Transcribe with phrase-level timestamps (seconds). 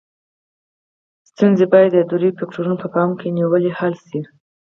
[1.31, 4.19] ستونزې باید د دریو فکتورونو په پام کې نیولو حل شي.